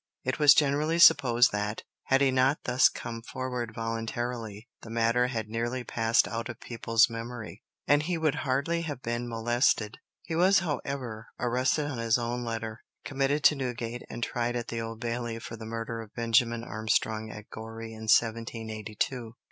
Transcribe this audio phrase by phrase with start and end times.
[0.23, 5.47] It was generally supposed that, had he not thus come forward voluntarily, the matter had
[5.47, 9.99] nearly passed out of people's memory, and he would hardly have been molested.
[10.23, 14.81] He was, however, arrested on his own letter, committed to Newgate, and tried at the
[14.81, 19.33] Old Bailey for the murder of Benjamin Armstrong at Goree in 1782.